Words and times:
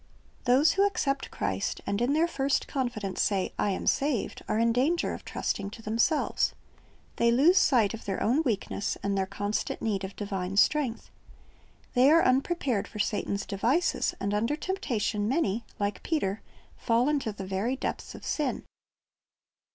^ 0.41 0.45
Those 0.45 0.71
who 0.71 0.87
accept 0.87 1.29
Christ, 1.29 1.79
and 1.85 2.01
in 2.01 2.13
their 2.13 2.27
first 2.27 2.67
confidence 2.67 3.21
say, 3.21 3.53
I 3.59 3.69
am 3.69 3.85
saved, 3.85 4.41
are 4.47 4.57
in 4.57 4.73
danger 4.73 5.13
of 5.13 5.23
trusting 5.23 5.69
to 5.69 5.83
themselves. 5.83 6.55
They 7.17 7.29
lose 7.31 7.59
sight 7.59 7.93
of 7.93 8.05
their 8.05 8.19
own 8.23 8.41
weakness 8.41 8.97
and 9.03 9.15
their 9.15 9.27
constant 9.27 9.79
need 9.79 10.03
of 10.03 10.15
divine 10.15 10.57
strength. 10.57 11.11
They 11.93 12.09
are 12.09 12.23
unprepared 12.25 12.87
for 12.87 12.97
Satan's 12.97 13.45
devices, 13.45 14.15
and 14.19 14.33
under 14.33 14.55
temptation 14.55 15.27
many, 15.27 15.65
like 15.77 16.01
Peter, 16.01 16.41
fall 16.77 17.07
into 17.07 17.31
the 17.31 17.45
very 17.45 17.75
depths 17.75 18.15
of 18.15 18.25
sin. 18.25 18.63